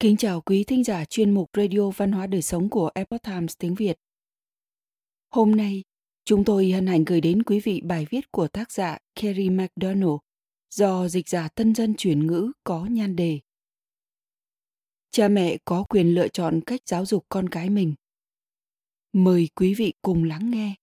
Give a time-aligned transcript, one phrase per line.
[0.00, 3.54] Kính chào quý thính giả chuyên mục Radio Văn hóa Đời Sống của Epoch Times
[3.58, 3.98] tiếng Việt.
[5.30, 5.84] Hôm nay,
[6.24, 10.16] chúng tôi hân hạnh gửi đến quý vị bài viết của tác giả Kerry McDonald
[10.70, 13.40] do dịch giả tân dân chuyển ngữ có nhan đề.
[15.10, 17.94] Cha mẹ có quyền lựa chọn cách giáo dục con cái mình.
[19.12, 20.74] Mời quý vị cùng lắng nghe.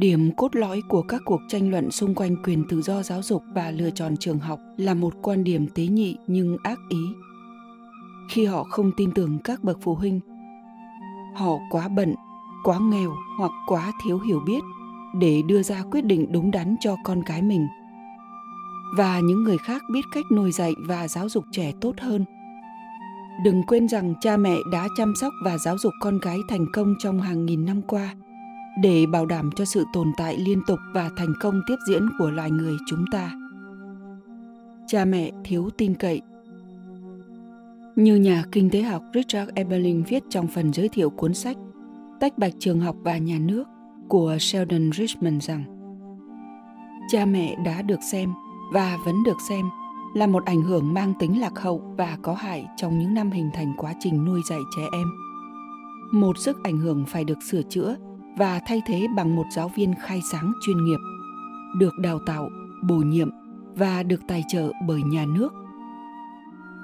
[0.00, 3.42] Điểm cốt lõi của các cuộc tranh luận xung quanh quyền tự do giáo dục
[3.54, 7.02] và lựa chọn trường học là một quan điểm tế nhị nhưng ác ý.
[8.30, 10.20] Khi họ không tin tưởng các bậc phụ huynh,
[11.34, 12.14] họ quá bận,
[12.64, 14.60] quá nghèo hoặc quá thiếu hiểu biết
[15.20, 17.66] để đưa ra quyết định đúng đắn cho con cái mình.
[18.96, 22.24] Và những người khác biết cách nuôi dạy và giáo dục trẻ tốt hơn.
[23.44, 26.94] Đừng quên rằng cha mẹ đã chăm sóc và giáo dục con cái thành công
[26.98, 28.14] trong hàng nghìn năm qua–
[28.82, 32.30] để bảo đảm cho sự tồn tại liên tục và thành công tiếp diễn của
[32.30, 33.32] loài người chúng ta
[34.86, 36.20] cha mẹ thiếu tin cậy
[37.96, 41.56] như nhà kinh tế học Richard Eberlin viết trong phần giới thiệu cuốn sách
[42.20, 43.64] Tách bạch trường học và nhà nước
[44.08, 45.64] của Sheldon Richman rằng,
[47.12, 48.32] cha mẹ đã được xem
[48.72, 49.66] và vẫn được xem
[50.14, 53.50] là một ảnh hưởng mang tính lạc hậu và có hại trong những năm hình
[53.54, 55.06] thành quá trình nuôi dạy trẻ em.
[56.12, 57.96] Một sức ảnh hưởng phải được sửa chữa
[58.38, 60.98] và thay thế bằng một giáo viên khai sáng chuyên nghiệp,
[61.78, 62.50] được đào tạo,
[62.82, 63.30] bổ nhiệm
[63.74, 65.52] và được tài trợ bởi nhà nước.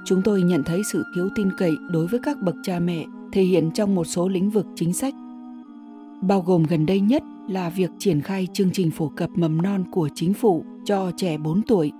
[0.05, 3.42] Chúng tôi nhận thấy sự thiếu tin cậy đối với các bậc cha mẹ thể
[3.42, 5.14] hiện trong một số lĩnh vực chính sách,
[6.20, 9.84] bao gồm gần đây nhất là việc triển khai chương trình phổ cập mầm non
[9.92, 11.92] của chính phủ cho trẻ 4 tuổi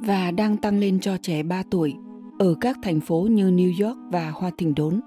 [0.00, 1.94] và đang tăng lên cho trẻ 3 tuổi
[2.38, 5.00] ở các thành phố như New York và Hoa Thỉnh Đốn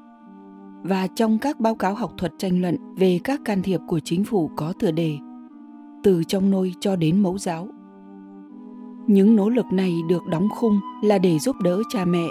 [0.83, 4.23] và trong các báo cáo học thuật tranh luận về các can thiệp của chính
[4.23, 5.17] phủ có tựa đề
[6.03, 7.67] từ trong nôi cho đến mẫu giáo.
[9.07, 12.25] Những nỗ lực này được đóng khung là để giúp đỡ cha mẹ,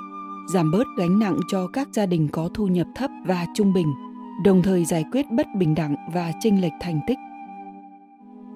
[0.53, 3.93] giảm bớt gánh nặng cho các gia đình có thu nhập thấp và trung bình,
[4.45, 7.19] đồng thời giải quyết bất bình đẳng và chênh lệch thành tích.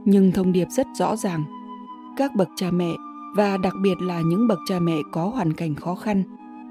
[0.04, 1.44] Nhưng thông điệp rất rõ ràng,
[2.16, 2.90] các bậc cha mẹ
[3.36, 6.22] và đặc biệt là những bậc cha mẹ có hoàn cảnh khó khăn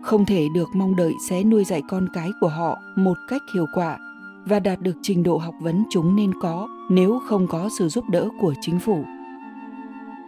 [0.04, 3.66] không thể được mong đợi sẽ nuôi dạy con cái của họ một cách hiệu
[3.74, 3.98] quả
[4.46, 8.10] và đạt được trình độ học vấn chúng nên có nếu không có sự giúp
[8.10, 9.04] đỡ của chính phủ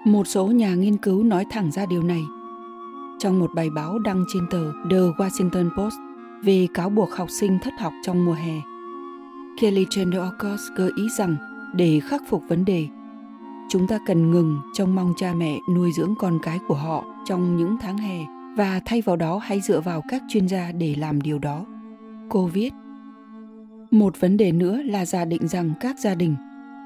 [0.06, 2.22] một số nhà nghiên cứu nói thẳng ra điều này
[3.19, 5.95] trong một bài báo đăng trên tờ The Washington Post
[6.44, 8.61] về cáo buộc học sinh thất học trong mùa hè.
[9.61, 10.23] Kelly Chandler
[10.75, 11.35] gợi ý rằng
[11.75, 12.88] để khắc phục vấn đề,
[13.69, 17.57] chúng ta cần ngừng trông mong cha mẹ nuôi dưỡng con cái của họ trong
[17.57, 18.25] những tháng hè
[18.56, 21.66] và thay vào đó hãy dựa vào các chuyên gia để làm điều đó.
[22.30, 22.74] Cô viết,
[23.91, 26.36] một vấn đề nữa là giả định rằng các gia đình,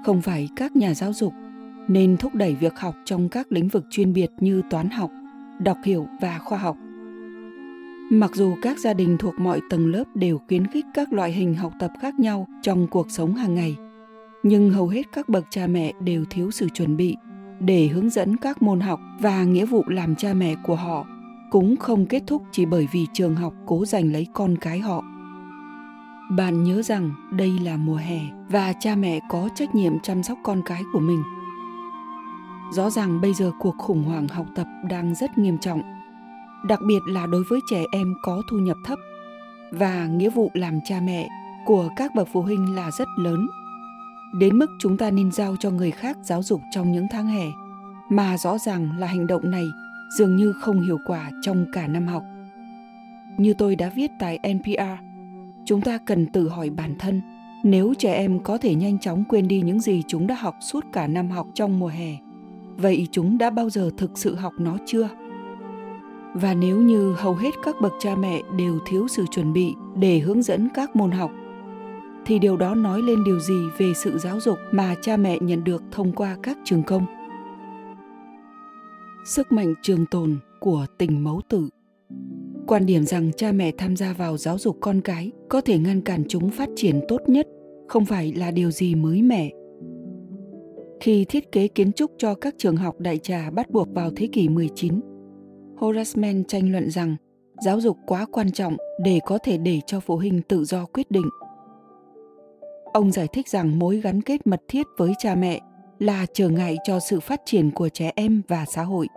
[0.06, 1.34] không phải các nhà giáo dục,
[1.88, 5.12] nên thúc đẩy việc học trong các lĩnh vực chuyên biệt như toán học,
[5.60, 6.78] đọc hiểu và khoa học.
[8.12, 11.56] Mặc dù các gia đình thuộc mọi tầng lớp đều khuyến khích các loại hình
[11.56, 13.76] học tập khác nhau trong cuộc sống hàng ngày,
[14.44, 17.16] nhưng hầu hết các bậc cha mẹ đều thiếu sự chuẩn bị
[17.60, 21.06] để hướng dẫn các môn học và nghĩa vụ làm cha mẹ của họ
[21.50, 25.04] cũng không kết thúc chỉ bởi vì trường học cố giành lấy con cái họ.
[26.32, 28.20] Bạn nhớ rằng đây là mùa hè
[28.50, 31.24] và cha mẹ có trách nhiệm chăm sóc con cái của mình.
[32.72, 35.82] Rõ ràng bây giờ cuộc khủng hoảng học tập đang rất nghiêm trọng,
[36.68, 39.00] đặc biệt là đối với trẻ em có thu nhập thấp.
[39.72, 41.30] Và nghĩa vụ làm cha mẹ
[41.66, 43.48] của các bậc phụ huynh là rất lớn.
[44.40, 47.46] Đến mức chúng ta nên giao cho người khác giáo dục trong những tháng hè,
[48.10, 49.66] mà rõ ràng là hành động này
[50.10, 52.24] dường như không hiệu quả trong cả năm học.
[53.38, 55.04] Như tôi đã viết tại NPR,
[55.66, 57.22] chúng ta cần tự hỏi bản thân
[57.64, 60.86] nếu trẻ em có thể nhanh chóng quên đi những gì chúng đã học suốt
[60.94, 62.18] cả năm học trong mùa hè,
[62.78, 65.10] vậy chúng đã bao giờ thực sự học nó chưa?
[66.34, 70.20] Và nếu như hầu hết các bậc cha mẹ đều thiếu sự chuẩn bị để
[70.20, 71.32] hướng dẫn các môn học,
[72.26, 75.64] thì điều đó nói lên điều gì về sự giáo dục mà cha mẹ nhận
[75.64, 77.17] được thông qua các trường công?
[79.28, 81.70] Sức mạnh trường tồn của tình mẫu tử
[82.68, 86.02] quan điểm rằng cha mẹ tham gia vào giáo dục con cái có thể ngăn
[86.02, 87.48] cản chúng phát triển tốt nhất
[87.88, 89.50] không phải là điều gì mới mẻ
[91.00, 94.28] khi thiết kế kiến trúc cho các trường học đại trà bắt buộc vào thế
[94.32, 95.02] kỷ 19,
[95.78, 97.16] Horace Mann tranh luận rằng
[97.66, 101.12] giáo dục quá quan trọng để có thể để cho phụ huynh tự do quyết
[101.12, 101.30] định.
[102.94, 105.62] Ông giải thích rằng mối gắn kết mật thiết với cha mẹ
[106.00, 109.08] là trở ngại cho sự phát triển của trẻ em và xã hội.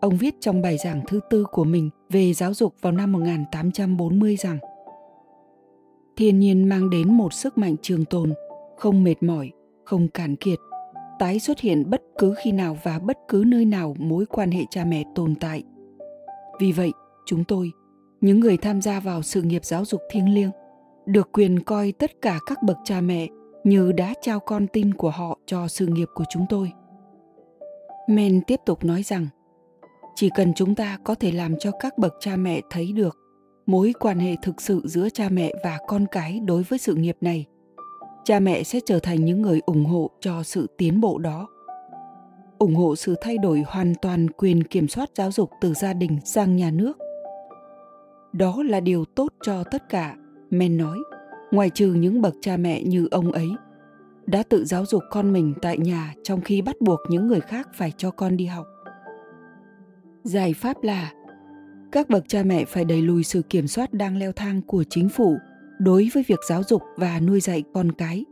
[0.00, 4.36] Ông viết trong bài giảng thứ tư của mình về giáo dục vào năm 1840
[4.36, 4.58] rằng
[6.16, 8.32] Thiên nhiên mang đến một sức mạnh trường tồn,
[8.76, 9.50] không mệt mỏi,
[9.84, 10.58] không cạn kiệt,
[11.18, 14.64] tái xuất hiện bất cứ khi nào và bất cứ nơi nào mối quan hệ
[14.70, 15.62] cha mẹ tồn tại.
[16.60, 16.92] vì vậy
[17.26, 17.70] chúng tôi
[18.20, 20.50] những người tham gia vào sự nghiệp giáo dục thiêng liêng
[21.06, 23.28] được quyền coi tất cả các bậc cha mẹ
[23.64, 26.72] như đã trao con tin của họ cho sự nghiệp của chúng tôi.
[28.08, 29.26] Men tiếp tục nói rằng,
[30.14, 33.18] chỉ cần chúng ta có thể làm cho các bậc cha mẹ thấy được
[33.66, 37.16] mối quan hệ thực sự giữa cha mẹ và con cái đối với sự nghiệp
[37.20, 37.46] này,
[38.24, 41.48] cha mẹ sẽ trở thành những người ủng hộ cho sự tiến bộ đó.
[42.58, 46.18] Ủng hộ sự thay đổi hoàn toàn quyền kiểm soát giáo dục từ gia đình
[46.24, 46.98] sang nhà nước.
[48.32, 50.16] Đó là điều tốt cho tất cả,
[50.50, 50.98] men nói
[51.52, 53.50] ngoài trừ những bậc cha mẹ như ông ấy,
[54.26, 57.68] đã tự giáo dục con mình tại nhà trong khi bắt buộc những người khác
[57.74, 58.66] phải cho con đi học.
[60.22, 61.12] Giải pháp là,
[61.92, 65.08] các bậc cha mẹ phải đẩy lùi sự kiểm soát đang leo thang của chính
[65.08, 65.36] phủ
[65.78, 68.24] đối với việc giáo dục và nuôi dạy con cái.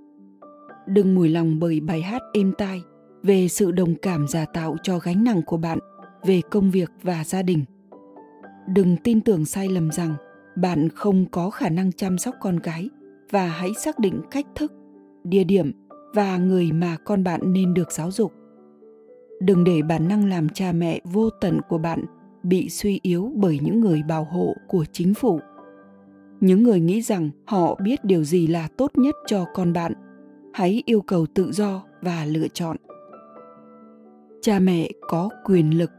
[0.86, 2.82] Đừng mùi lòng bởi bài hát êm tai
[3.22, 5.78] về sự đồng cảm giả tạo cho gánh nặng của bạn
[6.22, 7.64] về công việc và gia đình.
[8.68, 10.14] Đừng tin tưởng sai lầm rằng
[10.56, 12.88] bạn không có khả năng chăm sóc con cái
[13.30, 14.72] và hãy xác định cách thức,
[15.24, 15.72] địa điểm
[16.14, 18.32] và người mà con bạn nên được giáo dục.
[19.40, 22.04] Đừng để bản năng làm cha mẹ vô tận của bạn
[22.42, 25.40] bị suy yếu bởi những người bảo hộ của chính phủ.
[26.40, 29.92] Những người nghĩ rằng họ biết điều gì là tốt nhất cho con bạn,
[30.52, 32.76] hãy yêu cầu tự do và lựa chọn.
[34.42, 35.90] Cha mẹ có quyền lực.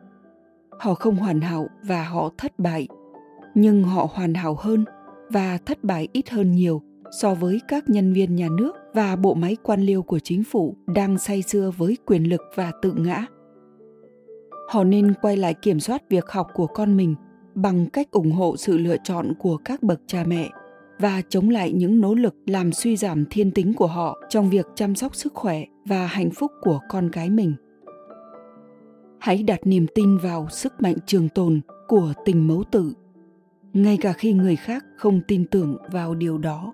[0.80, 2.88] Họ không hoàn hảo và họ thất bại,
[3.56, 4.86] nhưng họ hoàn hảo hơn
[5.30, 6.82] và thất bại ít hơn nhiều
[7.12, 10.76] so với các nhân viên nhà nước và bộ máy quan liêu của chính phủ
[10.88, 13.26] đang say sưa với quyền lực và tự ngã.
[14.70, 17.16] Họ nên quay lại kiểm soát việc học của con mình
[17.56, 20.50] bằng cách ủng hộ sự lựa chọn của các bậc cha mẹ
[21.00, 24.66] và chống lại những nỗ lực làm suy giảm thiên tính của họ trong việc
[24.76, 27.54] chăm sóc sức khỏe và hạnh phúc của con cái mình.
[29.20, 32.94] Hãy đặt niềm tin vào sức mạnh trường tồn của tình mẫu tử,
[33.74, 36.74] ngay cả khi người khác không tin tưởng vào điều đó.